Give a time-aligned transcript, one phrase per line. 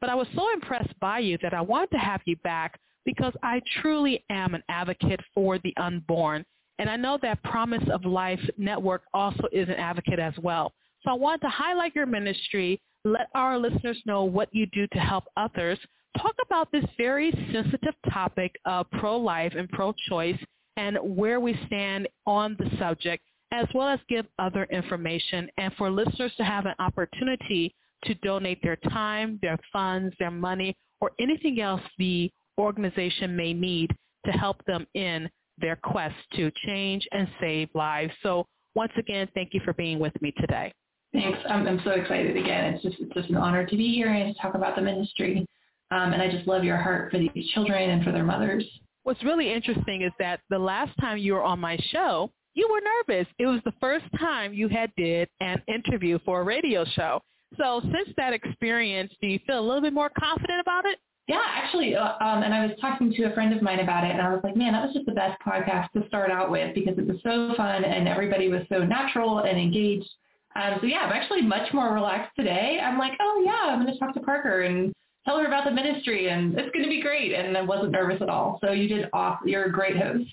[0.00, 3.32] But I was so impressed by you that I wanted to have you back because
[3.42, 6.44] I truly am an advocate for the unborn.
[6.78, 10.74] And I know that Promise of Life Network also is an advocate as well.
[11.02, 14.98] So I wanted to highlight your ministry, let our listeners know what you do to
[14.98, 15.78] help others,
[16.18, 20.38] talk about this very sensitive topic of pro-life and pro-choice
[20.76, 25.90] and where we stand on the subject, as well as give other information and for
[25.90, 31.62] listeners to have an opportunity to donate their time, their funds, their money, or anything
[31.62, 33.94] else the organization may need
[34.26, 35.28] to help them in
[35.60, 38.12] their quest to change and save lives.
[38.22, 40.72] So once again, thank you for being with me today.
[41.12, 41.38] Thanks.
[41.48, 42.74] I'm, I'm so excited again.
[42.74, 45.46] It's just, it's just an honor to be here and to talk about the ministry.
[45.90, 48.64] Um, and I just love your heart for these children and for their mothers.
[49.04, 53.14] What's really interesting is that the last time you were on my show, you were
[53.16, 53.26] nervous.
[53.38, 57.22] It was the first time you had did an interview for a radio show.
[57.56, 60.98] So since that experience, do you feel a little bit more confident about it?
[61.28, 64.12] Yeah, actually, uh, um, and I was talking to a friend of mine about it,
[64.12, 66.74] and I was like, man, that was just the best podcast to start out with
[66.74, 70.08] because it was so fun and everybody was so natural and engaged.
[70.56, 72.80] Um, so yeah, I'm actually much more relaxed today.
[72.82, 74.90] I'm like, oh yeah, I'm going to talk to Parker and
[75.26, 77.34] tell her about the ministry, and it's going to be great.
[77.34, 78.58] And I wasn't nervous at all.
[78.64, 79.46] So you did awesome.
[79.46, 80.30] You're a great host.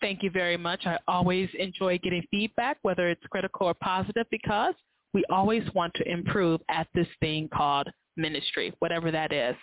[0.00, 0.84] Thank you very much.
[0.84, 4.74] I always enjoy getting feedback, whether it's critical or positive, because
[5.12, 9.54] we always want to improve at this thing called ministry, whatever that is.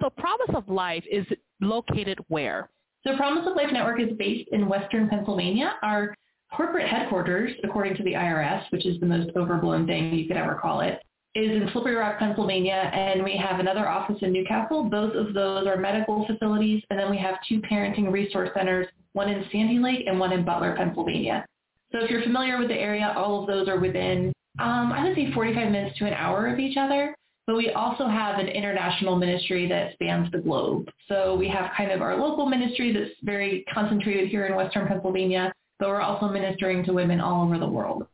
[0.00, 1.26] So Promise of Life is
[1.60, 2.70] located where?
[3.06, 5.74] So Promise of Life Network is based in Western Pennsylvania.
[5.82, 6.14] Our
[6.54, 10.58] corporate headquarters, according to the IRS, which is the most overblown thing you could ever
[10.60, 11.00] call it,
[11.34, 14.84] is in Slippery Rock, Pennsylvania, and we have another office in New Castle.
[14.84, 19.28] Both of those are medical facilities, and then we have two parenting resource centers, one
[19.28, 21.44] in Sandy Lake and one in Butler, Pennsylvania.
[21.92, 25.14] So if you're familiar with the area, all of those are within, um, I would
[25.14, 27.14] say 45 minutes to an hour of each other.
[27.48, 30.86] But we also have an international ministry that spans the globe.
[31.08, 35.50] So we have kind of our local ministry that's very concentrated here in Western Pennsylvania,
[35.78, 38.06] but we're also ministering to women all over the world.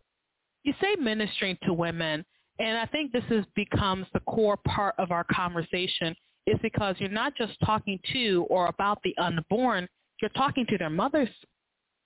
[0.63, 2.25] You say ministering to women,
[2.61, 6.15] and I think this is becomes the core part of our conversation
[6.47, 9.89] is because you're not just talking to or about the unborn,
[10.23, 11.29] you're talking to their mothers.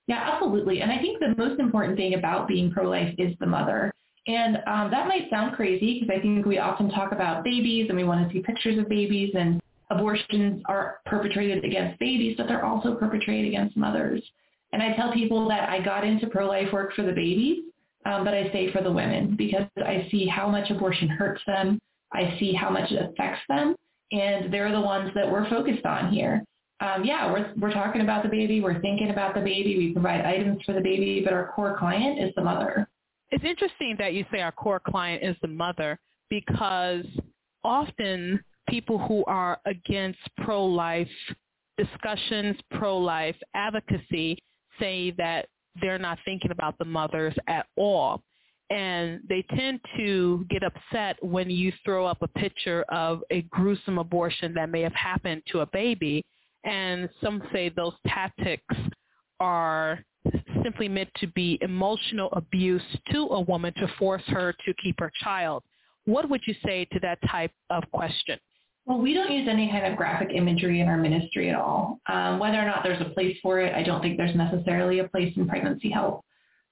[0.07, 0.81] Yeah, absolutely.
[0.81, 3.93] And I think the most important thing about being pro-life is the mother.
[4.29, 7.97] And um, that might sound crazy because I think we often talk about babies and
[7.97, 9.59] we want to see pictures of babies and
[9.91, 14.23] abortions are perpetrated against babies, but they're also perpetrated against mothers.
[14.73, 17.65] And I tell people that I got into pro-life work for the babies,
[18.05, 21.81] um, but I stay for the women because I see how much abortion hurts them.
[22.13, 23.75] I see how much it affects them.
[24.13, 26.45] And they're the ones that we're focused on here.
[26.81, 28.61] Um, yeah, we're, we're talking about the baby.
[28.61, 29.79] We're thinking about the baby.
[29.79, 32.87] We provide items for the baby, but our core client is the mother.
[33.31, 35.99] It's interesting that you say our core client is the mother
[36.31, 37.05] because
[37.63, 41.09] often people who are against pro-life
[41.77, 44.39] discussions, pro-life advocacy
[44.79, 45.47] say that
[45.81, 48.23] they're not thinking about the mothers at all.
[48.71, 53.99] And they tend to get upset when you throw up a picture of a gruesome
[53.99, 56.25] abortion that may have happened to a baby.
[56.65, 58.75] And some say those tactics
[59.41, 60.05] are
[60.69, 65.11] simply meant to be emotional abuse to a woman to force her to keep her
[65.25, 65.63] child.
[66.05, 68.39] What would you say to that type of question?
[68.85, 72.01] Well, we don't use any kind of graphic imagery in our ministry at all.
[72.07, 75.09] Um, whether or not there's a place for it, I don't think there's necessarily a
[75.09, 76.25] place in pregnancy help.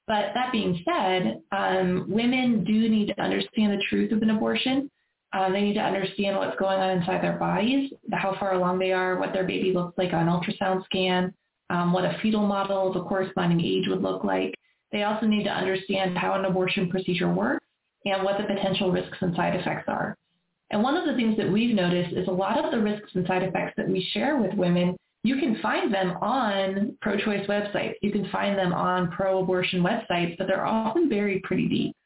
[0.07, 4.91] But that being said, um, women do need to understand the truth of an abortion.
[5.33, 8.93] Um, they need to understand what's going on inside their bodies, how far along they
[8.93, 11.35] are, what their baby looks like on ultrasound scan,
[11.71, 14.55] um, what a fetal model of a corresponding age would look like.
[14.93, 17.65] They also need to understand how an abortion procedure works
[18.05, 20.17] and what the potential risks and side effects are.
[20.71, 23.27] And one of the things that we've noticed is a lot of the risks and
[23.27, 24.97] side effects that we share with women
[25.27, 27.95] you can find them on pro-choice websites.
[28.01, 31.97] You can find them on pro-abortion websites, but they're often buried pretty deep.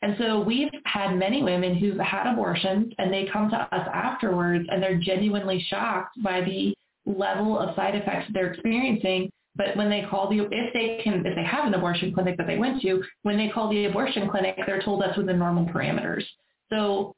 [0.00, 4.66] And so we've had many women who've had abortions and they come to us afterwards
[4.70, 6.72] and they're genuinely shocked by the
[7.16, 9.30] level of side effects they're experiencing.
[9.56, 12.46] But when they call the, if they can, if they have an abortion clinic that
[12.46, 16.22] they went to, when they call the abortion clinic, they're told that's within normal parameters.
[16.70, 17.14] So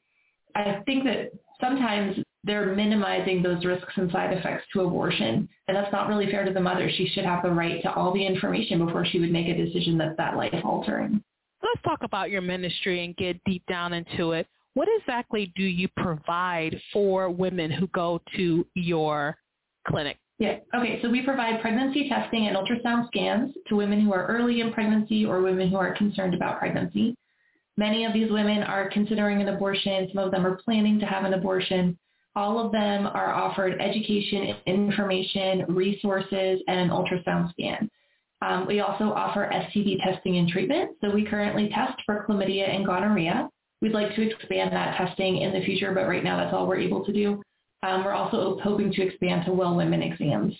[0.55, 1.31] I think that
[1.61, 5.47] sometimes they're minimizing those risks and side effects to abortion.
[5.67, 6.89] And that's not really fair to the mother.
[6.97, 9.97] She should have the right to all the information before she would make a decision
[9.97, 11.23] that's that life altering.
[11.61, 14.47] Let's talk about your ministry and get deep down into it.
[14.73, 19.37] What exactly do you provide for women who go to your
[19.87, 20.17] clinic?
[20.39, 20.57] Yeah.
[20.75, 20.99] Okay.
[21.01, 25.25] So we provide pregnancy testing and ultrasound scans to women who are early in pregnancy
[25.25, 27.15] or women who are concerned about pregnancy.
[27.77, 30.09] Many of these women are considering an abortion.
[30.13, 31.97] Some of them are planning to have an abortion.
[32.35, 37.89] All of them are offered education, information, resources, and an ultrasound scan.
[38.41, 40.97] Um, we also offer STD testing and treatment.
[41.01, 43.49] So we currently test for chlamydia and gonorrhea.
[43.81, 46.79] We'd like to expand that testing in the future, but right now that's all we're
[46.79, 47.41] able to do.
[47.83, 50.55] Um, we're also hoping to expand to well women exams.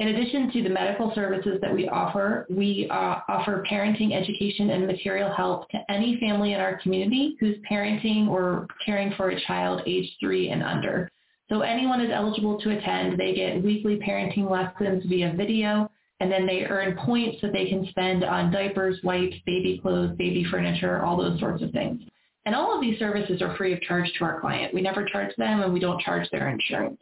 [0.00, 4.86] In addition to the medical services that we offer, we uh, offer parenting education and
[4.86, 9.82] material help to any family in our community who's parenting or caring for a child
[9.86, 11.08] age three and under.
[11.48, 13.20] So anyone is eligible to attend.
[13.20, 15.88] They get weekly parenting lessons via video,
[16.18, 20.44] and then they earn points that they can spend on diapers, wipes, baby clothes, baby
[20.50, 22.02] furniture, all those sorts of things.
[22.44, 24.74] And all of these services are free of charge to our client.
[24.74, 27.00] We never charge them and we don't charge their insurance.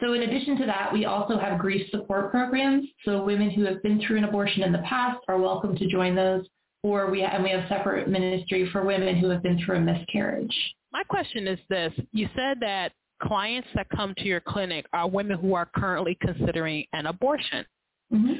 [0.00, 2.86] So in addition to that, we also have grief support programs.
[3.04, 6.14] So women who have been through an abortion in the past are welcome to join
[6.14, 6.46] those.
[6.82, 10.54] Or we and we have separate ministry for women who have been through a miscarriage.
[10.92, 15.38] My question is this: You said that clients that come to your clinic are women
[15.38, 17.64] who are currently considering an abortion.
[18.12, 18.34] Mm-hmm.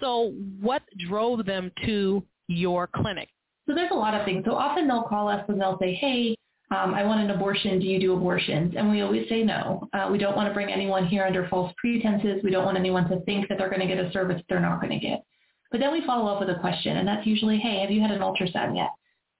[0.00, 3.28] So what drove them to your clinic?
[3.66, 4.44] So there's a lot of things.
[4.44, 6.36] So often they'll call us and they'll say, hey,
[6.70, 7.78] um, I want an abortion.
[7.78, 8.74] Do you do abortions?
[8.76, 9.88] And we always say no.
[9.92, 12.42] Uh, we don't want to bring anyone here under false pretenses.
[12.42, 14.80] We don't want anyone to think that they're going to get a service they're not
[14.80, 15.22] going to get.
[15.70, 18.10] But then we follow up with a question, and that's usually, hey, have you had
[18.10, 18.90] an ultrasound yet?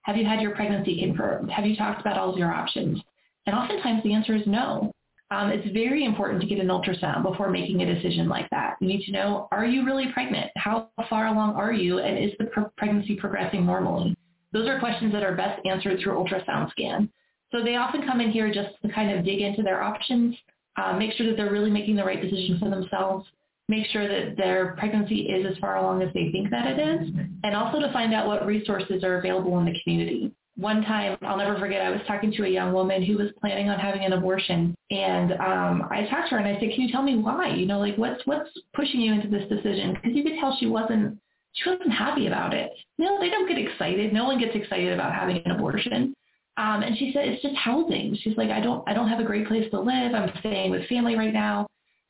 [0.02, 1.50] Have you had your pregnancy confirmed?
[1.50, 3.00] Have you talked about all of your options?
[3.46, 4.92] And oftentimes the answer is no.
[5.32, 8.76] Um, it's very important to get an ultrasound before making a decision like that.
[8.80, 10.50] You need to know, are you really pregnant?
[10.56, 12.00] How far along are you?
[12.00, 14.14] And is the pregnancy progressing normally?
[14.52, 17.08] Those are questions that are best answered through ultrasound scan.
[17.50, 20.36] So they often come in here just to kind of dig into their options,
[20.76, 23.26] uh, make sure that they're really making the right decision for themselves,
[23.70, 27.08] make sure that their pregnancy is as far along as they think that it is,
[27.42, 31.36] and also to find out what resources are available in the community one time, I'll
[31.36, 34.12] never forget, I was talking to a young woman who was planning on having an
[34.12, 34.74] abortion.
[34.90, 37.54] And um, I talked to her and I said, can you tell me why?
[37.54, 39.94] You know, like what's, what's pushing you into this decision?
[39.94, 41.18] Because you could tell she wasn't,
[41.54, 42.70] she wasn't happy about it.
[42.98, 44.12] You know, they don't get excited.
[44.12, 46.14] No one gets excited about having an abortion.
[46.58, 48.16] Um, and she said, it's just housing.
[48.22, 50.14] She's like, I don't, I don't have a great place to live.
[50.14, 51.66] I'm staying with family right now.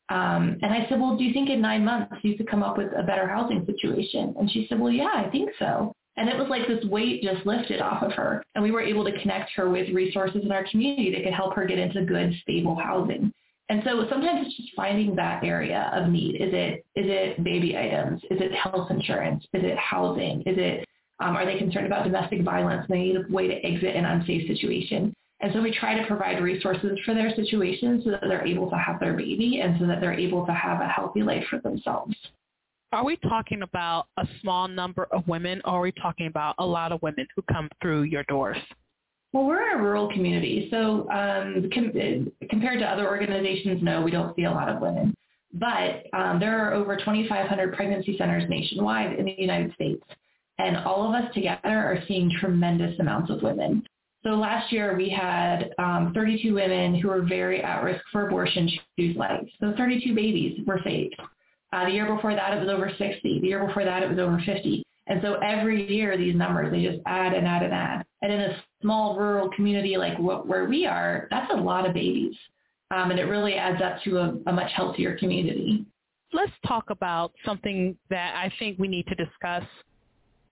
[0.09, 2.77] Um, and I said, well, do you think in nine months you could come up
[2.77, 4.35] with a better housing situation?
[4.39, 5.95] And she said, well, yeah, I think so.
[6.17, 8.43] And it was like this weight just lifted off of her.
[8.55, 11.55] And we were able to connect her with resources in our community that could help
[11.55, 13.33] her get into good, stable housing.
[13.69, 16.35] And so sometimes it's just finding that area of need.
[16.35, 18.23] Is it is it baby items?
[18.25, 19.45] Is it health insurance?
[19.55, 20.43] Is it housing?
[20.43, 20.87] Is it
[21.21, 22.85] um, are they concerned about domestic violence?
[22.89, 25.15] They need a way to exit an unsafe situation.
[25.41, 28.77] And so we try to provide resources for their situation so that they're able to
[28.77, 32.15] have their baby and so that they're able to have a healthy life for themselves.
[32.93, 36.67] Are we talking about a small number of women or are we talking about a
[36.67, 38.59] lot of women who come through your doors?
[39.33, 44.37] Well, we're a rural community, so um, com- compared to other organizations, no, we don't
[44.37, 45.15] see a lot of women.
[45.55, 50.03] But um, there are over 2,500 pregnancy centers nationwide in the United States,
[50.59, 53.83] and all of us together are seeing tremendous amounts of women.
[54.23, 58.71] So last year we had um, 32 women who were very at risk for abortion
[58.99, 59.49] choose life.
[59.61, 61.17] So 32 babies were saved.
[61.73, 63.41] Uh, the year before that, it was over 60.
[63.41, 64.85] The year before that, it was over 50.
[65.07, 68.05] And so every year, these numbers, they just add and add and add.
[68.21, 71.95] And in a small rural community like what, where we are, that's a lot of
[71.95, 72.37] babies.
[72.91, 75.85] Um, and it really adds up to a, a much healthier community.
[76.33, 79.65] Let's talk about something that I think we need to discuss.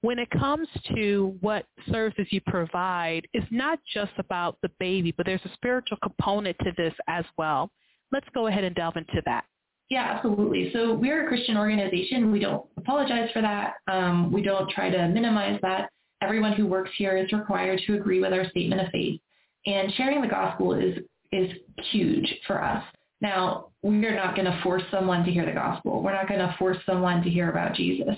[0.03, 5.27] When it comes to what services you provide, it's not just about the baby, but
[5.27, 7.71] there's a spiritual component to this as well.
[8.11, 9.45] Let's go ahead and delve into that.
[9.91, 10.71] Yeah, absolutely.
[10.73, 12.31] So we're a Christian organization.
[12.31, 13.75] We don't apologize for that.
[13.89, 15.91] Um, we don't try to minimize that.
[16.23, 19.21] Everyone who works here is required to agree with our statement of faith.
[19.67, 20.99] And sharing the gospel is,
[21.33, 21.51] is
[21.91, 22.85] huge for us.
[23.21, 26.03] Now, we're not going to force someone to hear the gospel.
[26.03, 28.15] We're not going to force someone to hear about Jesus.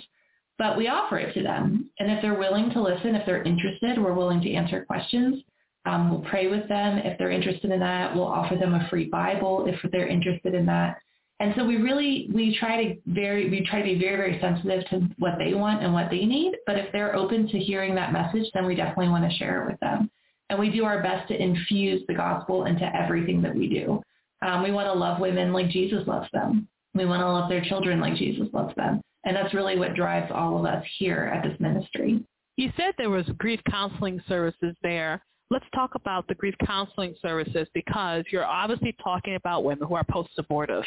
[0.58, 1.90] But we offer it to them.
[1.98, 5.42] And if they're willing to listen, if they're interested, we're willing to answer questions.
[5.86, 6.98] Um, we'll pray with them.
[6.98, 10.66] If they're interested in that, we'll offer them a free Bible if they're interested in
[10.66, 10.98] that.
[11.42, 14.88] And so we really we try to very we try to be very very sensitive
[14.90, 16.52] to what they want and what they need.
[16.66, 19.72] But if they're open to hearing that message, then we definitely want to share it
[19.72, 20.08] with them.
[20.50, 24.00] And we do our best to infuse the gospel into everything that we do.
[24.46, 26.68] Um, we want to love women like Jesus loves them.
[26.94, 29.00] We want to love their children like Jesus loves them.
[29.24, 32.24] And that's really what drives all of us here at this ministry.
[32.56, 35.24] You said there was grief counseling services there.
[35.50, 40.04] Let's talk about the grief counseling services because you're obviously talking about women who are
[40.08, 40.84] post-abortive.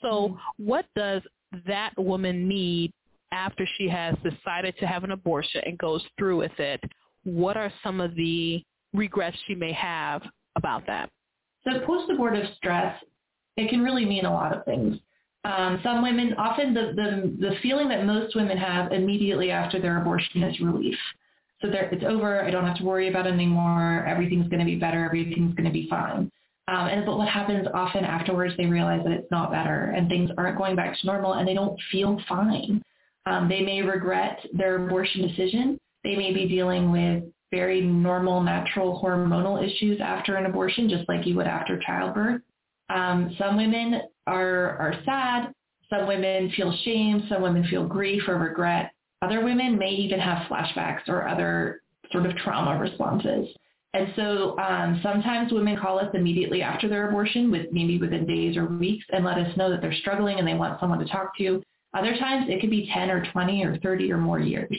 [0.00, 0.64] So mm-hmm.
[0.66, 1.22] what does
[1.66, 2.92] that woman need
[3.32, 6.80] after she has decided to have an abortion and goes through with it?
[7.24, 8.62] What are some of the
[8.94, 10.22] regrets she may have
[10.56, 11.10] about that?
[11.64, 12.96] So post-abortive stress,
[13.56, 14.98] it can really mean a lot of things.
[15.44, 20.00] Um, some women, often the, the, the feeling that most women have immediately after their
[20.00, 20.96] abortion is relief.
[21.60, 22.44] So it's over.
[22.44, 24.04] I don't have to worry about it anymore.
[24.06, 25.04] Everything's going to be better.
[25.04, 26.30] Everything's going to be fine.
[26.68, 30.30] Um, and but what happens often afterwards, they realize that it's not better and things
[30.36, 32.82] aren't going back to normal and they don't feel fine.
[33.24, 35.78] Um, they may regret their abortion decision.
[36.04, 41.26] They may be dealing with very normal, natural hormonal issues after an abortion, just like
[41.26, 42.42] you would after childbirth.
[42.90, 45.52] Um, some women are, are sad.
[45.88, 47.26] Some women feel shame.
[47.30, 48.92] Some women feel grief or regret.
[49.22, 51.80] Other women may even have flashbacks or other
[52.12, 53.48] sort of trauma responses.
[53.94, 58.56] And so um, sometimes women call us immediately after their abortion, with maybe within days
[58.56, 61.36] or weeks, and let us know that they're struggling and they want someone to talk
[61.38, 61.62] to.
[61.94, 64.78] Other times it could be 10 or 20 or 30 or more years.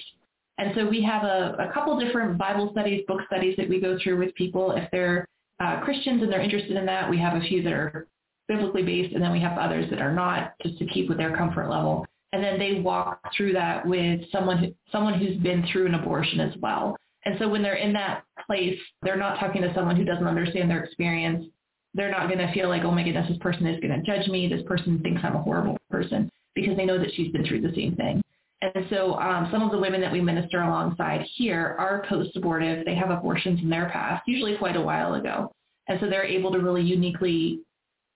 [0.60, 3.98] And so we have a, a couple different Bible studies, book studies that we go
[4.04, 4.74] through with people.
[4.74, 5.28] If they're
[5.60, 8.08] uh, Christians and they're interested in that, we have a few that are
[8.48, 11.36] biblically based, and then we have others that are not, just to keep with their
[11.36, 12.06] comfort level.
[12.34, 16.40] And then they walk through that with someone who, someone who's been through an abortion
[16.40, 16.96] as well.
[17.26, 20.70] And so when they're in that place, they're not talking to someone who doesn't understand
[20.70, 21.46] their experience.
[21.94, 24.28] They're not going to feel like, oh my goodness, this person is going to judge
[24.28, 24.48] me.
[24.48, 27.74] This person thinks I'm a horrible person because they know that she's been through the
[27.76, 28.22] same thing.
[28.62, 32.86] And so um, some of the women that we minister alongside here are post-abortive.
[32.86, 35.52] They have abortions in their past, usually quite a while ago.
[35.88, 37.62] And so they're able to really uniquely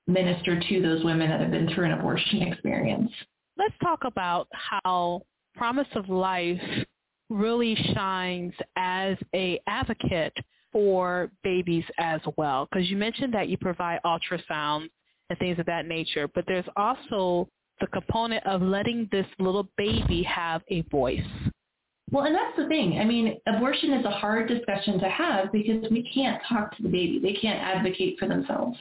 [0.05, 3.09] minister to those women that have been through an abortion experience.
[3.57, 5.21] Let's talk about how
[5.55, 6.59] Promise of Life
[7.33, 10.33] really shines as a advocate
[10.71, 12.67] for babies as well.
[12.71, 14.89] Because you mentioned that you provide ultrasounds
[15.29, 17.47] and things of that nature, but there's also
[17.79, 21.21] the component of letting this little baby have a voice.
[22.11, 22.99] Well, and that's the thing.
[22.99, 26.89] I mean, abortion is a hard discussion to have because we can't talk to the
[26.89, 27.19] baby.
[27.19, 28.77] They can't advocate for themselves.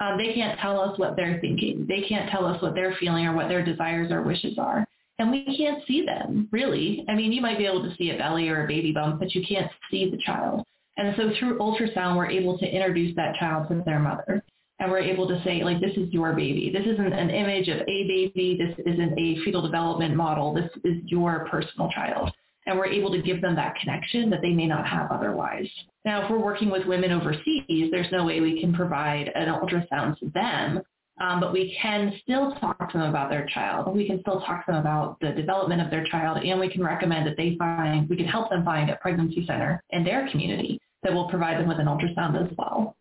[0.00, 1.84] Um, they can't tell us what they're thinking.
[1.86, 4.86] They can't tell us what they're feeling or what their desires or wishes are.
[5.20, 7.04] And we can't see them, really.
[7.08, 9.34] I mean, you might be able to see a belly or a baby bump, but
[9.34, 10.64] you can't see the child.
[10.96, 14.42] And so through ultrasound, we're able to introduce that child to their mother
[14.80, 16.70] and we're able to say, like, this is your baby.
[16.72, 18.58] This isn't an image of a baby.
[18.58, 20.54] This isn't a fetal development model.
[20.54, 22.30] This is your personal child.
[22.64, 25.68] And we're able to give them that connection that they may not have otherwise.
[26.06, 30.18] Now, if we're working with women overseas, there's no way we can provide an ultrasound
[30.20, 30.80] to them,
[31.20, 33.94] um, but we can still talk to them about their child.
[33.94, 36.82] We can still talk to them about the development of their child, and we can
[36.82, 40.80] recommend that they find, we can help them find a pregnancy center in their community
[41.02, 42.96] that will provide them with an ultrasound as well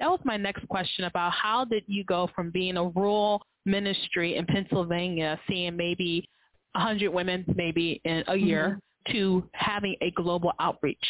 [0.00, 4.36] that was my next question about how did you go from being a rural ministry
[4.36, 6.26] in Pennsylvania, seeing maybe
[6.72, 9.12] 100 women maybe in a year, mm-hmm.
[9.12, 11.04] to having a global outreach?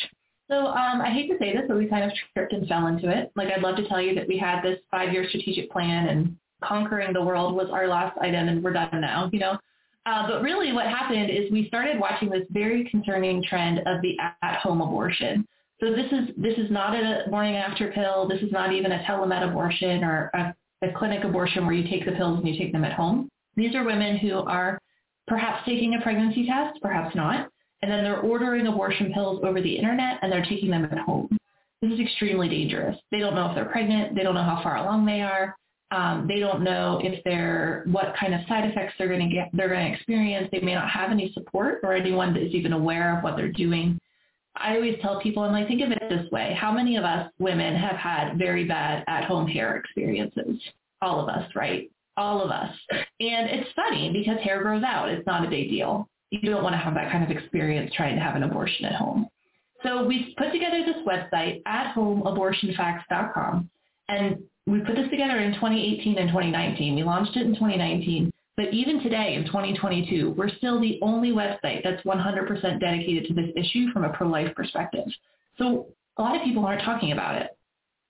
[0.51, 3.09] So um, I hate to say this, but we kind of tripped and fell into
[3.09, 3.31] it.
[3.37, 7.13] Like I'd love to tell you that we had this five-year strategic plan and conquering
[7.13, 9.59] the world was our last item and we're done now, you know.
[10.07, 14.17] Uh, but really what happened is we started watching this very concerning trend of the
[14.43, 15.47] at-home abortion.
[15.81, 18.29] So this is this is not a morning after pill.
[18.29, 22.05] This is not even a telemed abortion or a, a clinic abortion where you take
[22.05, 23.31] the pills and you take them at home.
[23.57, 24.79] These are women who are
[25.27, 27.51] perhaps taking a pregnancy test, perhaps not,
[27.83, 31.29] and then they're ordering abortion pills over the internet and they're taking them at home.
[31.81, 32.97] This is extremely dangerous.
[33.11, 34.15] They don't know if they're pregnant.
[34.15, 35.57] They don't know how far along they are.
[35.93, 39.51] Um, they don't know if they're what kind of side effects they're going to get.
[39.53, 40.49] They're going to experience.
[40.53, 43.51] They may not have any support or anyone that is even aware of what they're
[43.51, 43.99] doing.
[44.57, 46.57] I always tell people, I'm like, think of it this way.
[46.59, 50.61] How many of us women have had very bad at-home hair experiences?
[51.03, 51.91] All of us, right?
[52.17, 52.75] All of us.
[52.91, 55.09] And it's funny because hair grows out.
[55.09, 56.09] It's not a big deal.
[56.31, 58.95] You don't want to have that kind of experience trying to have an abortion at
[58.95, 59.29] home.
[59.83, 63.71] So we put together this website, athomeabortionfacts.com.
[64.09, 66.95] And we put this together in 2018 and 2019.
[66.95, 68.31] We launched it in 2019.
[68.57, 73.51] But even today in 2022, we're still the only website that's 100% dedicated to this
[73.57, 75.07] issue from a pro-life perspective.
[75.57, 75.87] So
[76.19, 77.57] a lot of people aren't talking about it.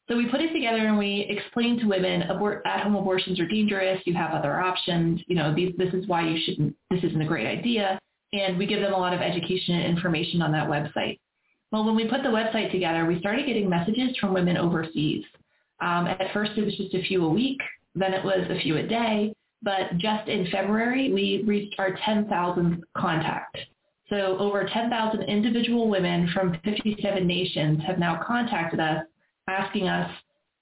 [0.09, 4.01] So we put it together and we explain to women abort, at-home abortions are dangerous.
[4.07, 5.21] You have other options.
[5.29, 7.97] You know, these, this is why you shouldn't, this isn't a great idea.
[8.33, 11.21] And we give them a lot of education and information on that website.
[11.71, 15.25] Well, when we put the website together, we started getting messages from women overseas.
[15.81, 17.61] Um, at first, it was just a few a week.
[17.95, 19.35] Then it was a few a day.
[19.63, 23.59] But just in February, we reached our 10,000th contact.
[24.09, 29.05] So over 10,000 individual women from 57 nations have now contacted us
[29.49, 30.11] asking us,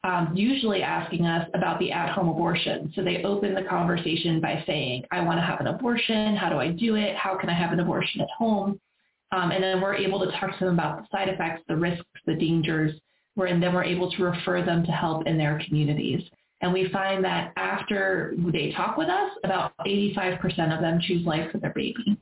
[0.04, 2.92] um, usually asking us about the at-home abortion.
[2.94, 6.36] So they open the conversation by saying, I want to have an abortion.
[6.36, 7.16] How do I do it?
[7.16, 8.80] How can I have an abortion at home?
[9.32, 12.04] Um, and then we're able to talk to them about the side effects, the risks,
[12.26, 12.98] the dangers,
[13.46, 16.22] and then we're able to refer them to help in their communities.
[16.60, 21.50] And we find that after they talk with us, about 85% of them choose life
[21.52, 22.18] for their baby.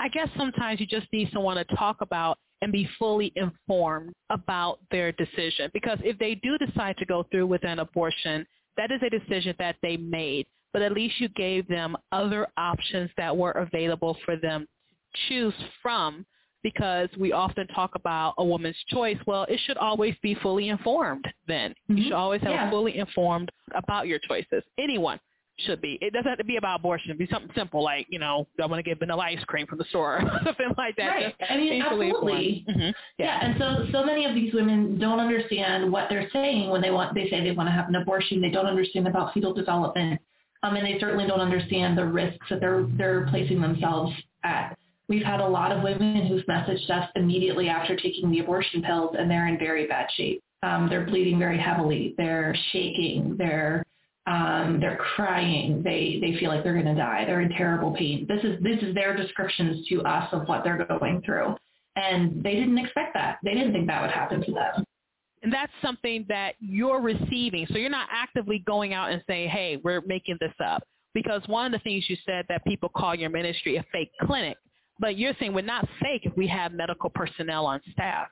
[0.00, 4.80] I guess sometimes you just need someone to talk about and be fully informed about
[4.90, 5.70] their decision.
[5.72, 8.46] Because if they do decide to go through with an abortion,
[8.76, 10.46] that is a decision that they made.
[10.72, 15.54] But at least you gave them other options that were available for them to choose
[15.82, 16.26] from
[16.66, 19.16] because we often talk about a woman's choice.
[19.24, 21.70] Well, it should always be fully informed then.
[21.70, 21.96] Mm-hmm.
[21.96, 22.70] You should always have yeah.
[22.70, 24.64] fully informed about your choices.
[24.76, 25.20] Anyone
[25.60, 25.96] should be.
[26.02, 27.12] It doesn't have to be about abortion.
[27.12, 29.78] It be something simple like, you know, I want to get vanilla ice cream from
[29.78, 31.06] the store, or something like that.
[31.06, 31.38] Right.
[31.38, 32.64] Just I mean, absolutely.
[32.68, 32.80] Mm-hmm.
[32.80, 32.92] Yeah.
[33.18, 33.46] yeah.
[33.46, 37.14] And so, so many of these women don't understand what they're saying when they want.
[37.14, 38.40] They say they want to have an abortion.
[38.40, 40.20] They don't understand about fetal development,
[40.64, 44.76] um, and they certainly don't understand the risks that they're they're placing themselves at.
[45.08, 49.14] We've had a lot of women who've messaged us immediately after taking the abortion pills,
[49.18, 50.42] and they're in very bad shape.
[50.62, 52.14] Um, they're bleeding very heavily.
[52.16, 53.36] They're shaking.
[53.38, 53.84] They're
[54.26, 55.82] um, they're crying.
[55.84, 57.24] They they feel like they're going to die.
[57.24, 58.26] They're in terrible pain.
[58.28, 61.54] This is this is their descriptions to us of what they're going through,
[61.94, 63.38] and they didn't expect that.
[63.44, 64.84] They didn't think that would happen to them.
[65.42, 67.66] And that's something that you're receiving.
[67.70, 70.82] So you're not actively going out and saying, "Hey, we're making this up."
[71.14, 74.56] Because one of the things you said that people call your ministry a fake clinic,
[74.98, 78.28] but you're saying we're not safe if we have medical personnel on staff.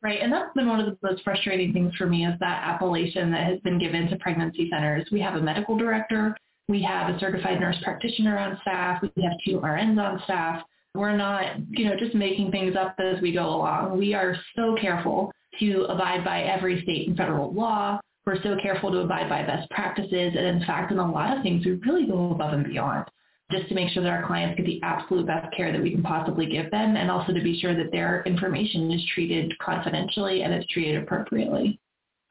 [0.00, 3.32] Right, and that's been one of the most frustrating things for me is that appellation
[3.32, 5.08] that has been given to pregnancy centers.
[5.10, 6.36] We have a medical director,
[6.68, 10.62] we have a certified nurse practitioner on staff, we have two RNs on staff.
[10.94, 13.98] We're not, you know, just making things up as we go along.
[13.98, 18.00] We are so careful to abide by every state and federal law.
[18.26, 20.34] We're so careful to abide by best practices.
[20.36, 23.04] And in fact, in a lot of things, we really go above and beyond
[23.50, 26.02] just to make sure that our clients get the absolute best care that we can
[26.02, 30.54] possibly give them and also to be sure that their information is treated confidentially and
[30.54, 31.80] is treated appropriately.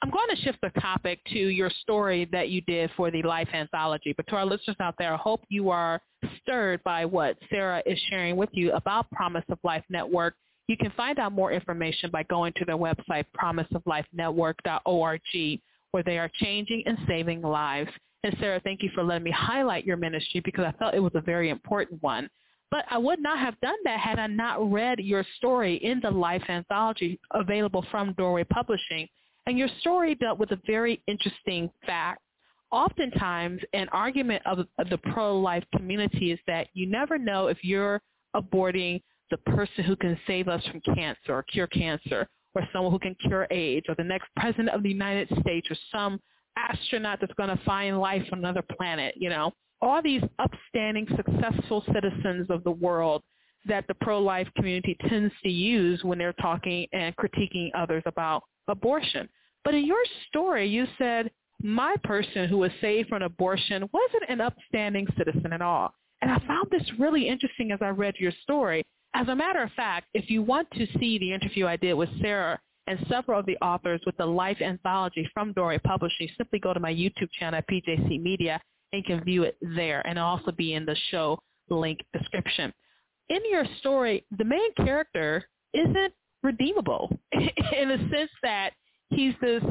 [0.03, 3.49] I'm going to shift the topic to your story that you did for the Life
[3.51, 4.13] Anthology.
[4.15, 5.99] But to our listeners out there, I hope you are
[6.41, 10.35] stirred by what Sarah is sharing with you about Promise of Life Network.
[10.67, 15.21] You can find out more information by going to their website, promiseoflifenetwork.org,
[15.91, 17.89] where they are changing and saving lives.
[18.23, 21.13] And Sarah, thank you for letting me highlight your ministry because I felt it was
[21.15, 22.29] a very important one.
[22.69, 26.11] But I would not have done that had I not read your story in the
[26.11, 29.07] Life Anthology available from Doorway Publishing.
[29.45, 32.21] And your story dealt with a very interesting fact.
[32.71, 38.01] Oftentimes, an argument of, of the pro-life community is that you never know if you're
[38.35, 39.01] aborting
[39.31, 43.15] the person who can save us from cancer or cure cancer or someone who can
[43.15, 46.19] cure AIDS or the next president of the United States or some
[46.57, 49.53] astronaut that's going to find life on another planet, you know.
[49.81, 53.21] All these upstanding, successful citizens of the world
[53.67, 59.29] that the pro-life community tends to use when they're talking and critiquing others about abortion.
[59.63, 61.29] But in your story, you said,
[61.61, 65.93] my person who was saved from abortion wasn't an upstanding citizen at all.
[66.21, 68.83] And I found this really interesting as I read your story.
[69.13, 72.09] As a matter of fact, if you want to see the interview I did with
[72.21, 76.73] Sarah and several of the authors with the Life Anthology from Doorway Publishing, simply go
[76.73, 78.59] to my YouTube channel at PJC Media
[78.93, 81.37] and can view it there and it'll also be in the show
[81.69, 82.73] link description.
[83.29, 88.71] In your story, the main character isn't redeemable in the sense that
[89.09, 89.63] he's this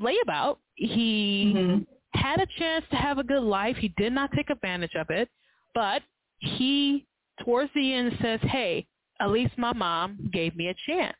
[0.00, 0.58] layabout.
[0.74, 1.82] He mm-hmm.
[2.18, 3.76] had a chance to have a good life.
[3.76, 5.28] He did not take advantage of it,
[5.74, 6.02] but
[6.38, 7.06] he,
[7.44, 8.86] towards the end, says, hey,
[9.20, 11.16] at least my mom gave me a chance.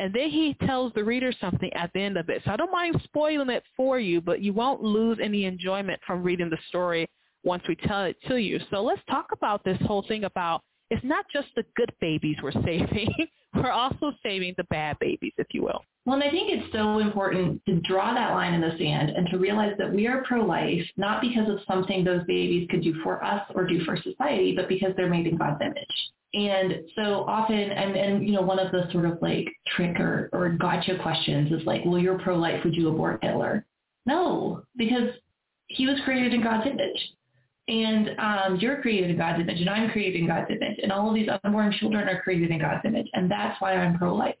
[0.00, 2.40] And then he tells the reader something at the end of it.
[2.46, 6.22] So I don't mind spoiling it for you, but you won't lose any enjoyment from
[6.22, 7.06] reading the story
[7.44, 8.58] once we tell it to you.
[8.70, 12.50] So let's talk about this whole thing about it's not just the good babies we're
[12.64, 13.12] saving.
[13.54, 15.84] we're also saving the bad babies, if you will.
[16.06, 19.28] Well, and I think it's so important to draw that line in the sand and
[19.28, 23.22] to realize that we are pro-life not because of something those babies could do for
[23.22, 26.10] us or do for society, but because they're made in God's image.
[26.32, 30.30] And so often, and, and you know, one of the sort of like trick or,
[30.32, 33.66] or gotcha questions is like, well, you're pro-life, would you abort Hitler?
[34.06, 35.10] No, because
[35.66, 37.12] he was created in God's image.
[37.68, 41.08] And um, you're created in God's image, and I'm created in God's image, and all
[41.08, 43.06] of these unborn children are created in God's image.
[43.12, 44.34] And that's why I'm pro-life.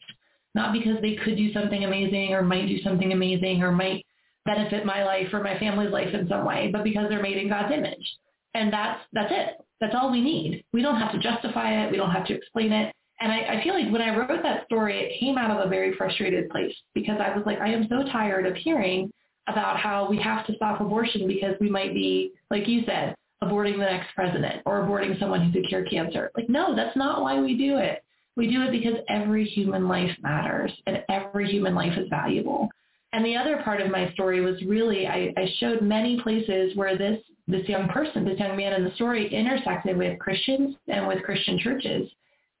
[0.54, 4.04] Not because they could do something amazing or might do something amazing or might
[4.44, 7.48] benefit my life or my family's life in some way, but because they're made in
[7.48, 8.16] God's image.
[8.54, 9.64] And that's that's it.
[9.80, 10.64] That's all we need.
[10.72, 11.90] We don't have to justify it.
[11.90, 12.94] We don't have to explain it.
[13.20, 15.68] And I, I feel like when I wrote that story, it came out of a
[15.68, 19.10] very frustrated place because I was like, I am so tired of hearing
[19.48, 23.74] about how we have to stop abortion because we might be, like you said, aborting
[23.74, 26.30] the next president or aborting someone who could cure cancer.
[26.36, 28.02] Like, no, that's not why we do it.
[28.36, 32.68] We do it because every human life matters and every human life is valuable.
[33.12, 36.96] And the other part of my story was really I, I showed many places where
[36.96, 41.22] this this young person, this young man in the story intersected with Christians and with
[41.22, 42.08] Christian churches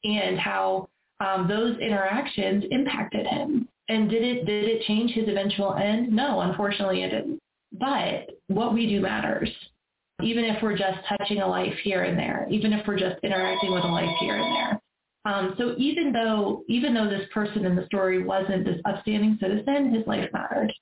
[0.04, 0.88] and how
[1.20, 3.68] um, those interactions impacted him.
[3.88, 6.12] And did it did it change his eventual end?
[6.12, 7.40] No, unfortunately it didn't.
[7.72, 9.50] But what we do matters.
[10.22, 13.72] Even if we're just touching a life here and there, even if we're just interacting
[13.72, 14.80] with a life here and there.
[15.24, 19.94] Um, so even though even though this person in the story wasn't this upstanding citizen,
[19.94, 20.72] his life mattered.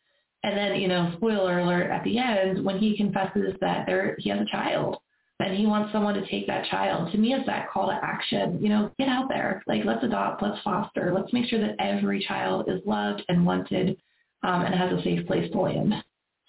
[0.45, 4.31] And then, you know, spoiler alert at the end, when he confesses that there he
[4.31, 4.99] has a child
[5.41, 8.59] and he wants someone to take that child, to me it's that call to action.
[8.63, 9.63] You know, get out there.
[9.67, 13.97] Like let's adopt, let's foster, let's make sure that every child is loved and wanted
[14.43, 15.95] um, and has a safe place to land.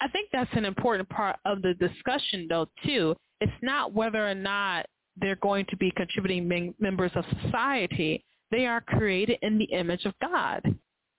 [0.00, 3.16] I think that's an important part of the discussion though too.
[3.40, 4.86] It's not whether or not
[5.20, 8.24] they're going to be contributing members of society.
[8.50, 10.62] They are created in the image of God.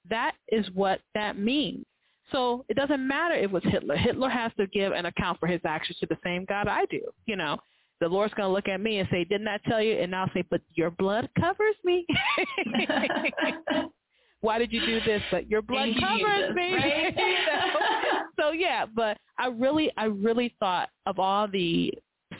[0.09, 1.85] That is what that means.
[2.31, 3.95] So it doesn't matter if it was Hitler.
[3.95, 7.01] Hitler has to give an account for his actions to the same God I do.
[7.25, 7.57] You know,
[7.99, 9.97] the Lord's going to look at me and say, didn't I tell you?
[9.97, 12.05] And I'll say, but your blood covers me.
[14.41, 15.21] Why did you do this?
[15.29, 16.73] But your blood covers me.
[16.73, 17.15] Right?
[17.15, 17.79] so,
[18.39, 21.93] so yeah, but I really, I really thought of all the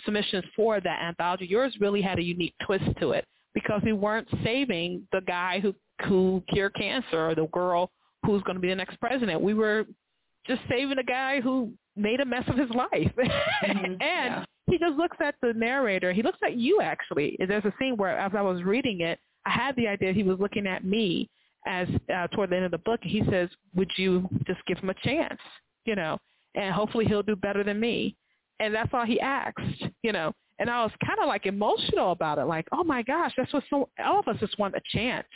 [0.04, 4.28] submissions for that anthology, yours really had a unique twist to it because we weren't
[4.44, 5.76] saving the guy who
[6.08, 7.92] who cured cancer or the girl
[8.34, 9.42] who's going to be the next president.
[9.42, 9.86] We were
[10.48, 13.12] just saving a guy who made a mess of his life.
[13.18, 13.84] Mm-hmm.
[13.84, 14.46] and yeah.
[14.68, 16.14] he just looks at the narrator.
[16.14, 17.38] He looks at you actually.
[17.40, 20.40] There's a scene where as I was reading it, I had the idea he was
[20.40, 21.30] looking at me
[21.68, 23.00] as uh, toward the end of the book.
[23.04, 25.40] He says, "Would you just give him a chance?"
[25.86, 26.18] You know,
[26.56, 28.16] and hopefully he'll do better than me
[28.62, 30.32] and that's all he asked, you know.
[30.60, 33.64] And I was kind of like emotional about it, like, oh my gosh, that's what
[33.70, 35.28] so all of us just want a chance.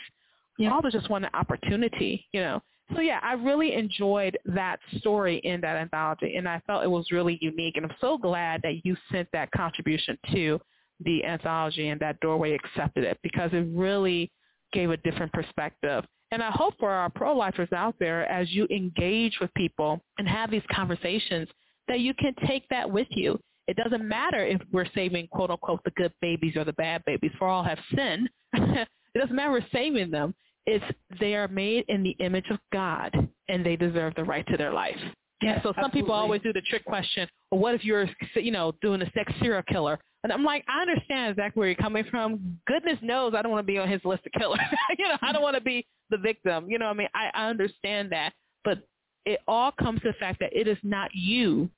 [0.58, 0.72] Yeah.
[0.72, 2.62] All of us just want an opportunity, you know.
[2.94, 7.10] So yeah, I really enjoyed that story in that anthology, and I felt it was
[7.10, 7.76] really unique.
[7.76, 10.60] And I'm so glad that you sent that contribution to
[11.04, 14.30] the anthology and that doorway accepted it because it really
[14.72, 16.04] gave a different perspective.
[16.30, 20.50] And I hope for our pro-lifers out there, as you engage with people and have
[20.50, 21.48] these conversations,
[21.88, 23.38] that you can take that with you.
[23.68, 27.32] It doesn't matter if we're saving quote unquote the good babies or the bad babies,
[27.38, 28.28] for all have sin.
[28.52, 30.34] it doesn't matter we're saving them.
[30.66, 30.84] It's
[31.20, 33.14] they are made in the image of God
[33.48, 34.98] and they deserve the right to their life.
[35.42, 36.00] Yeah, so some absolutely.
[36.00, 39.32] people always do the trick question, well, what if you're, you know, doing a sex
[39.40, 39.98] serial killer?
[40.24, 42.58] And I'm like, I understand exactly where you're coming from.
[42.66, 44.58] Goodness knows I don't want to be on his list of killers.
[44.98, 46.68] you know, I don't want to be the victim.
[46.68, 47.08] You know I mean?
[47.14, 48.32] I, I understand that.
[48.64, 48.78] But
[49.24, 51.70] it all comes to the fact that it is not you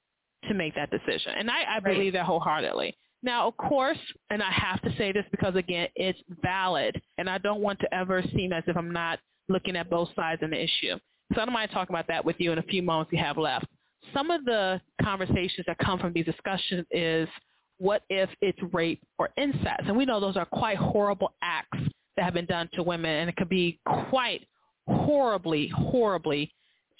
[0.46, 1.32] to make that decision.
[1.36, 2.96] And I, I believe that wholeheartedly.
[3.22, 3.98] Now, of course,
[4.30, 7.92] and I have to say this because, again, it's valid, and I don't want to
[7.94, 10.96] ever seem as if I'm not looking at both sides of the issue.
[11.34, 13.36] So I don't mind talking about that with you in a few moments we have
[13.36, 13.66] left.
[14.14, 17.28] Some of the conversations that come from these discussions is
[17.78, 19.82] what if it's rape or incest?
[19.86, 21.78] And we know those are quite horrible acts
[22.16, 24.46] that have been done to women, and it could be quite
[24.86, 26.52] horribly, horribly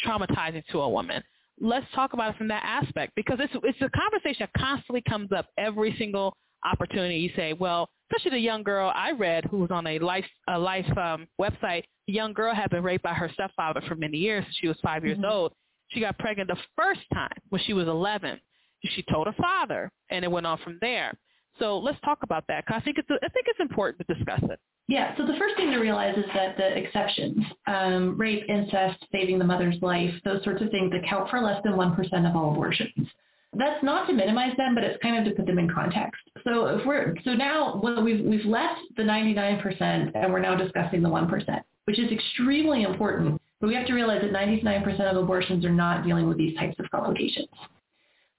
[0.04, 1.22] traumatizing to a woman
[1.60, 5.32] let's talk about it from that aspect because it's it's a conversation that constantly comes
[5.32, 7.16] up every single opportunity.
[7.16, 10.58] You say, well, especially the young girl I read who was on a life a
[10.58, 11.84] life um, website.
[12.06, 14.44] The young girl had been raped by her stepfather for many years.
[14.60, 15.30] She was 5 years mm-hmm.
[15.30, 15.52] old.
[15.88, 18.40] She got pregnant the first time when she was 11.
[18.84, 21.12] She told her father, and it went on from there.
[21.58, 24.40] So let's talk about that because I think it's I think it's important to discuss
[24.44, 24.60] it.
[24.88, 29.38] Yeah, so the first thing to realize is that the exceptions, um, rape, incest, saving
[29.38, 33.06] the mother's life, those sorts of things account for less than 1% of all abortions.
[33.52, 36.20] That's not to minimize them, but it's kind of to put them in context.
[36.42, 41.02] So if we're so now well, we've we've left the 99% and we're now discussing
[41.02, 45.64] the 1%, which is extremely important But we have to realize that 99% of abortions
[45.64, 47.48] are not dealing with these types of complications.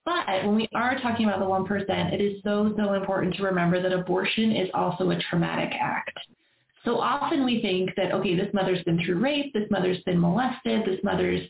[0.05, 3.81] But when we are talking about the 1%, it is so, so important to remember
[3.81, 6.17] that abortion is also a traumatic act.
[6.85, 10.85] So often we think that, okay, this mother's been through rape, this mother's been molested,
[10.85, 11.41] this mother's,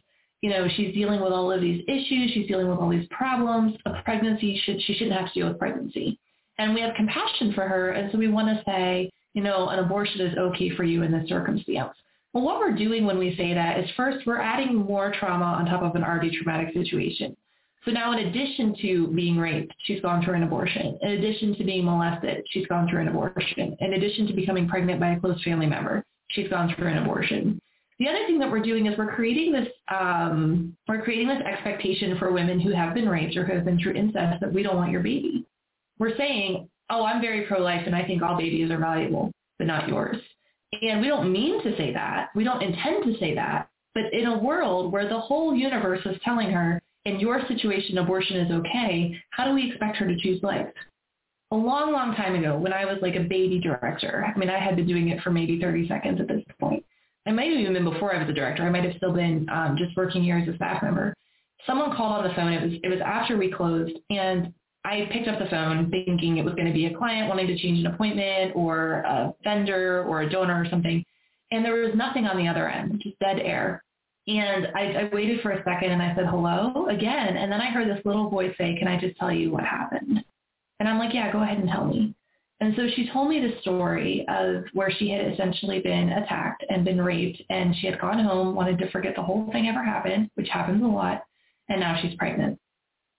[0.41, 3.75] you know, she's dealing with all of these issues, she's dealing with all these problems.
[3.85, 6.19] A pregnancy, should, she shouldn't have to deal with pregnancy.
[6.57, 9.79] And we have compassion for her, and so we want to say, you know, an
[9.79, 11.93] abortion is okay for you in this circumstance.
[12.33, 15.65] Well, what we're doing when we say that is first, we're adding more trauma on
[15.65, 17.35] top of an already traumatic situation.
[17.85, 20.97] So now in addition to being raped, she's gone through an abortion.
[21.01, 23.77] In addition to being molested, she's gone through an abortion.
[23.79, 27.61] In addition to becoming pregnant by a close family member, she's gone through an abortion.
[27.99, 32.17] The other thing that we're doing is we're creating this um, we're creating this expectation
[32.17, 34.77] for women who have been raped or who have been through incest that we don't
[34.77, 35.45] want your baby.
[35.99, 39.89] We're saying, oh, I'm very pro-life and I think all babies are valuable, but not
[39.89, 40.17] yours.
[40.81, 42.29] And we don't mean to say that.
[42.35, 43.69] We don't intend to say that.
[43.93, 48.37] But in a world where the whole universe is telling her in your situation, abortion
[48.37, 50.67] is okay, how do we expect her to choose life?
[51.51, 54.59] A long, long time ago, when I was like a baby director, I mean, I
[54.59, 56.85] had been doing it for maybe 30 seconds at this point.
[57.25, 58.63] I might have even been before I was a director.
[58.63, 61.13] I might have still been um, just working here as a staff member.
[61.65, 62.53] Someone called on the phone.
[62.53, 64.53] It was it was after we closed, and
[64.85, 67.57] I picked up the phone thinking it was going to be a client wanting to
[67.57, 71.03] change an appointment or a vendor or a donor or something.
[71.51, 73.83] And there was nothing on the other end, just dead air.
[74.29, 77.35] And I, I waited for a second and I said, hello again.
[77.35, 80.23] And then I heard this little voice say, can I just tell you what happened?
[80.79, 82.13] And I'm like, yeah, go ahead and tell me.
[82.59, 86.85] And so she told me the story of where she had essentially been attacked and
[86.85, 90.29] been raped and she had gone home, wanted to forget the whole thing ever happened,
[90.35, 91.23] which happens a lot.
[91.69, 92.59] And now she's pregnant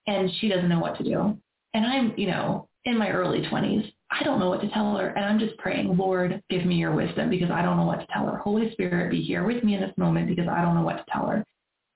[0.06, 1.36] and she doesn't know what to do.
[1.74, 3.92] And I'm, you know, in my early 20s.
[4.10, 5.08] I don't know what to tell her.
[5.08, 8.06] And I'm just praying, Lord, give me your wisdom because I don't know what to
[8.12, 8.38] tell her.
[8.38, 11.04] Holy Spirit, be here with me in this moment because I don't know what to
[11.12, 11.44] tell her.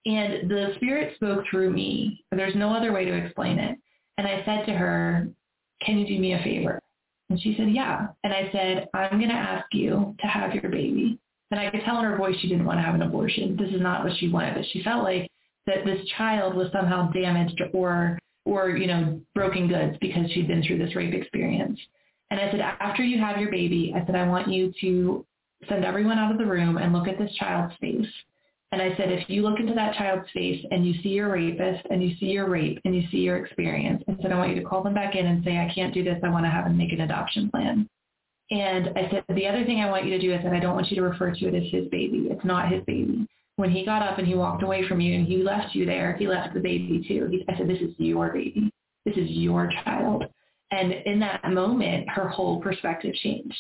[0.07, 2.25] And the Spirit spoke through me.
[2.31, 3.77] There's no other way to explain it.
[4.19, 5.29] And I said to her,
[5.85, 6.79] can you do me a favor?
[7.31, 8.09] And she said, yeah.
[8.23, 11.19] And I said, I'm going to ask you to have your baby.
[11.51, 13.57] And I could tell in her voice she didn't want to have an abortion.
[13.57, 14.55] This is not what she wanted.
[14.55, 15.31] But she felt like
[15.67, 20.63] that this child was somehow damaged or or, you know, broken goods because she'd been
[20.63, 21.81] through this rape experience.
[22.31, 25.25] And I said, after you have your baby, I said, I want you to
[25.69, 28.07] send everyone out of the room and look at this child's face.
[28.73, 31.87] And I said, if you look into that child's face and you see your rapist
[31.91, 34.61] and you see your rape and you see your experience, I said, I want you
[34.61, 36.19] to call them back in and say, I can't do this.
[36.25, 37.89] I want to have them make an adoption plan.
[38.51, 40.75] And I said, the other thing I want you to do is that I don't
[40.75, 42.29] want you to refer to it as his baby.
[42.31, 45.27] It's not his baby when he got up and he walked away from you and
[45.27, 47.43] he left you there, he left the baby too.
[47.49, 48.71] I said, this is your baby.
[49.05, 50.25] This is your child.
[50.75, 53.55] And in that moment, her whole perspective changed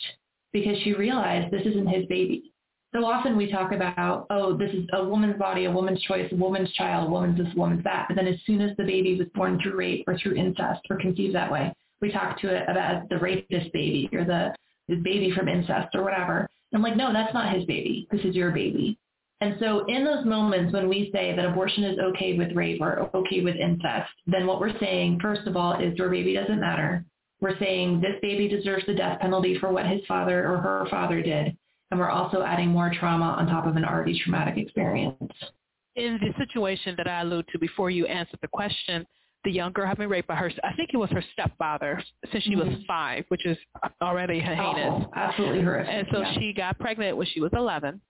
[0.53, 2.53] because she realized this isn't his baby.
[2.92, 6.37] So often we talk about, oh, this is a woman's body, a woman's choice, a
[6.37, 8.07] woman's child, a woman's this, a woman's that.
[8.09, 10.96] But then as soon as the baby was born through rape or through incest or
[10.96, 14.53] conceived that way, we talk to it about the rapist baby or the,
[14.88, 16.48] the baby from incest or whatever.
[16.72, 18.09] And I'm like, no, that's not his baby.
[18.11, 18.98] This is your baby.
[19.44, 23.11] And so in those moments when we say that abortion is okay with rape or
[23.14, 27.04] okay with incest, then what we're saying, first of all, is your baby doesn't matter.
[27.42, 31.20] We're saying this baby deserves the death penalty for what his father or her father
[31.20, 31.54] did.
[31.90, 35.18] And we're also adding more trauma on top of an already traumatic experience.
[35.94, 39.07] In the situation that I alluded to before you answered the question,
[39.44, 42.02] the young girl had been raped by her, I think it was her stepfather
[42.33, 42.66] since she mm-hmm.
[42.66, 43.59] was five, which is
[44.00, 45.04] already heinous.
[45.04, 45.92] Oh, absolutely horrific.
[45.92, 46.35] And so yeah.
[46.38, 48.00] she got pregnant when she was 11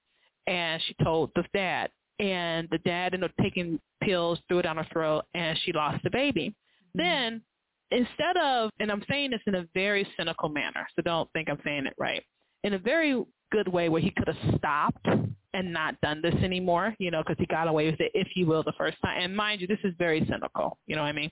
[0.46, 4.76] and she told the dad and the dad ended up taking pills, threw it down
[4.76, 6.54] her throat, and she lost the baby.
[6.96, 6.98] Mm-hmm.
[6.98, 7.42] Then
[7.90, 11.59] instead of, and I'm saying this in a very cynical manner, so don't think I'm
[11.64, 12.22] saying it right,
[12.62, 15.07] in a very good way where he could have stopped
[15.54, 18.46] and not done this anymore, you know, because he got away with it, if you
[18.46, 19.22] will, the first time.
[19.22, 21.30] And mind you, this is very cynical, you know what I mean?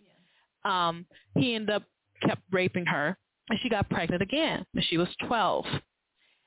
[0.65, 0.89] Yeah.
[0.89, 1.83] Um, he ended up
[2.25, 3.17] kept raping her,
[3.51, 5.65] and she got pregnant again, and she was 12.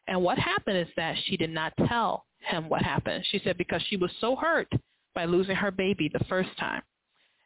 [0.07, 3.25] And what happened is that she did not tell him what happened.
[3.29, 4.71] She said because she was so hurt
[5.13, 6.81] by losing her baby the first time.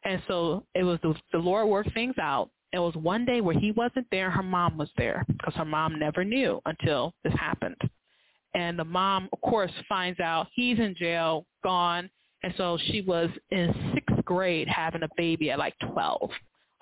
[0.04, 2.50] And so it was the, the Lord worked things out.
[2.72, 5.98] It was one day where he wasn't there, her mom was there because her mom
[5.98, 7.76] never knew until this happened.
[8.54, 12.10] And the mom, of course, finds out he's in jail, gone.
[12.42, 16.30] And so she was in sixth grade having a baby at like 12.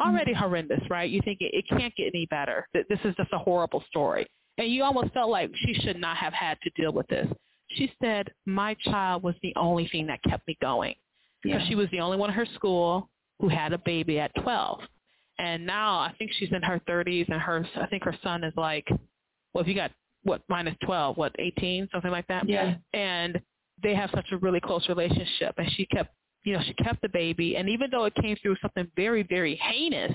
[0.01, 0.41] Already mm-hmm.
[0.41, 1.11] horrendous, right?
[1.11, 2.67] You think it, it can't get any better.
[2.73, 4.27] This is just a horrible story.
[4.59, 7.27] And you almost felt like she should not have had to deal with this.
[7.71, 10.95] She said, my child was the only thing that kept me going
[11.43, 11.69] because yeah.
[11.69, 13.09] she was the only one in her school
[13.41, 14.81] who had a baby at 12.
[15.39, 18.55] And now I think she's in her 30s and her, I think her son is
[18.57, 18.87] like,
[19.55, 19.93] well, if you got,
[20.25, 22.49] what, minus 12, what, 18, something like that?
[22.49, 22.75] Yeah.
[22.93, 23.41] And
[23.83, 27.09] they have such a really close relationship and she kept you know, she kept the
[27.09, 30.15] baby and even though it came through something very, very heinous,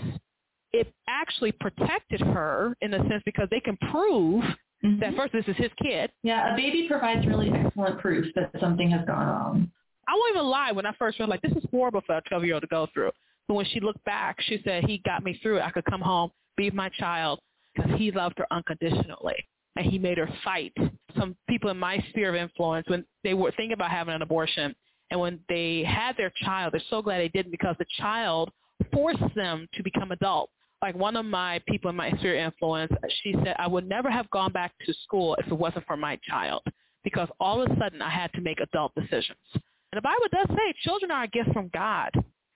[0.71, 4.43] it actually protected her in a sense because they can prove
[4.83, 4.99] mm-hmm.
[4.99, 6.11] that first this is his kid.
[6.23, 9.71] Yeah, a baby provides really excellent proof that something has gone wrong.
[10.07, 10.71] I won't even lie.
[10.71, 13.11] When I first read, like, this is horrible for a 12-year-old to go through.
[13.47, 15.61] But when she looked back, she said, he got me through it.
[15.61, 17.39] I could come home, be my child,
[17.75, 19.35] because he loved her unconditionally.
[19.75, 20.73] And he made her fight.
[21.17, 24.75] Some people in my sphere of influence, when they were thinking about having an abortion,
[25.09, 28.51] and when they had their child, they're so glad they didn't because the child
[28.91, 30.51] forced them to become adults.
[30.83, 32.91] Like one of my people in my sphere of influence,
[33.23, 36.19] she said, I would never have gone back to school if it wasn't for my
[36.27, 36.61] child
[37.05, 39.39] because all of a sudden I had to make adult decisions.
[39.53, 39.61] And
[39.93, 42.09] the Bible does say children are a gift from God.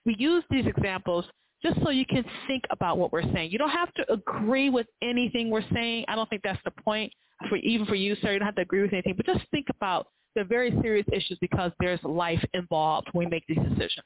[0.06, 1.24] We use these examples
[1.63, 3.52] just so you can think about what we're saying.
[3.52, 6.04] You don't have to agree with anything we're saying.
[6.10, 7.13] I don't think that's the point
[7.48, 8.34] for even for you, sir.
[8.34, 11.38] You don't have to agree with anything, but just think about the very serious issues
[11.40, 14.06] because there's life involved when we make these decisions.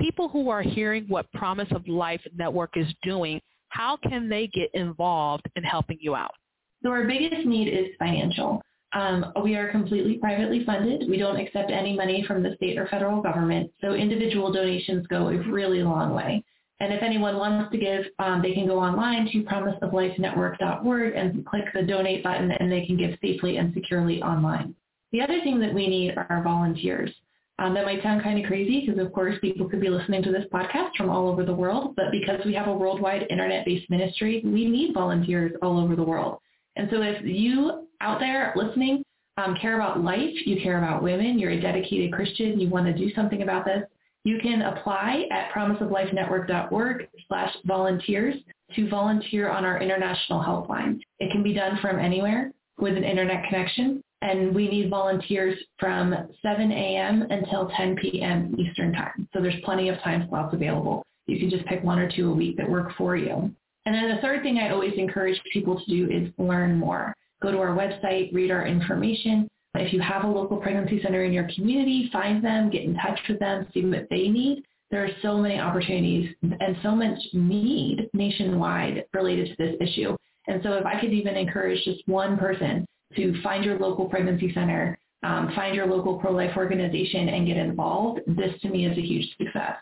[0.00, 4.70] People who are hearing what Promise of Life Network is doing, how can they get
[4.74, 6.34] involved in helping you out?
[6.82, 8.62] So our biggest need is financial.
[8.94, 11.08] Um, we are completely privately funded.
[11.08, 15.28] We don't accept any money from the state or federal government, so individual donations go
[15.28, 16.44] a really long way.
[16.80, 21.64] And if anyone wants to give, um, they can go online to promiseoflifenetwork.org and click
[21.72, 24.74] the donate button and they can give safely and securely online.
[25.12, 27.10] The other thing that we need are volunteers.
[27.58, 30.32] Um, that might sound kind of crazy because of course people could be listening to
[30.32, 34.40] this podcast from all over the world, but because we have a worldwide internet-based ministry,
[34.44, 36.38] we need volunteers all over the world.
[36.76, 39.04] And so if you out there listening
[39.36, 42.92] um, care about life, you care about women, you're a dedicated Christian, you want to
[42.92, 43.82] do something about this,
[44.24, 48.36] you can apply at promiseoflifenetwork.org slash volunteers
[48.76, 51.00] to volunteer on our international helpline.
[51.18, 56.14] It can be done from anywhere with an internet connection, and we need volunteers from
[56.40, 57.22] 7 a.m.
[57.22, 58.54] until 10 p.m.
[58.58, 59.28] Eastern Time.
[59.34, 61.04] So there's plenty of time slots available.
[61.26, 63.50] You can just pick one or two a week that work for you.
[63.84, 67.12] And then the third thing I always encourage people to do is learn more.
[67.42, 69.48] Go to our website, read our information.
[69.74, 73.18] If you have a local pregnancy center in your community, find them, get in touch
[73.28, 74.62] with them, see what they need.
[74.90, 80.16] There are so many opportunities and so much need nationwide related to this issue.
[80.46, 84.52] And so if I could even encourage just one person to find your local pregnancy
[84.52, 89.00] center, um, find your local pro-life organization and get involved, this to me is a
[89.00, 89.76] huge success.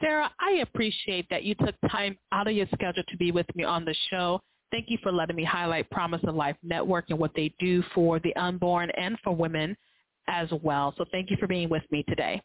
[0.00, 3.64] Sarah, I appreciate that you took time out of your schedule to be with me
[3.64, 4.40] on the show.
[4.70, 8.18] Thank you for letting me highlight Promise of Life Network and what they do for
[8.18, 9.76] the unborn and for women
[10.26, 10.94] as well.
[10.98, 12.42] So thank you for being with me today.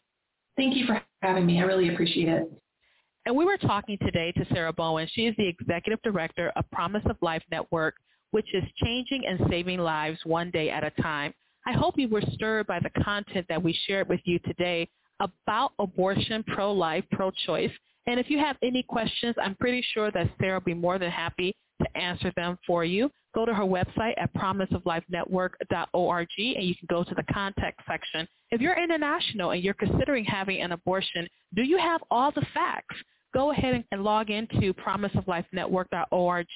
[0.56, 1.60] Thank you for having me.
[1.60, 2.50] I really appreciate it.
[3.26, 5.08] And we were talking today to Sarah Bowen.
[5.12, 7.96] She is the Executive Director of Promise of Life Network,
[8.30, 11.32] which is changing and saving lives one day at a time.
[11.66, 14.88] I hope you were stirred by the content that we shared with you today
[15.20, 17.72] about abortion, pro-life, pro-choice.
[18.06, 21.10] And if you have any questions, I'm pretty sure that Sarah will be more than
[21.10, 23.10] happy to answer them for you.
[23.34, 28.26] Go to her website at promiseoflifenetwork.org and you can go to the contact section.
[28.50, 32.96] If you're international and you're considering having an abortion, do you have all the facts?
[33.32, 36.46] Go ahead and log into promiseoflifenetwork.org.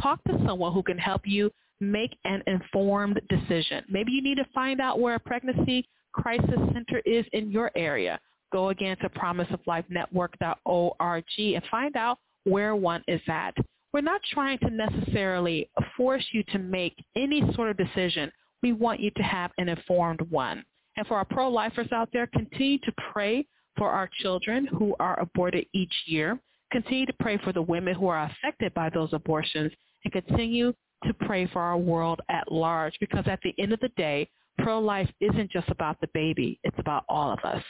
[0.00, 3.84] Talk to someone who can help you make an informed decision.
[3.88, 8.18] Maybe you need to find out where a pregnancy crisis center is in your area.
[8.52, 13.54] Go again to promiseoflifenetwork.org and find out where one is at.
[13.92, 18.32] We're not trying to necessarily force you to make any sort of decision.
[18.62, 20.64] We want you to have an informed one.
[20.96, 23.46] And for our pro-lifers out there, continue to pray
[23.76, 26.40] for our children who are aborted each year.
[26.70, 29.72] Continue to pray for the women who are affected by those abortions
[30.04, 30.72] and continue
[31.04, 35.08] to pray for our world at large because at the end of the day, pro-life
[35.20, 36.58] isn't just about the baby.
[36.64, 37.62] It's about all of us.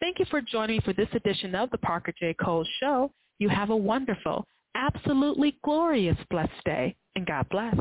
[0.00, 2.34] Thank you for joining me for this edition of the Parker J.
[2.34, 3.10] Cole Show.
[3.38, 7.74] You have a wonderful, absolutely glorious blessed day, and God bless.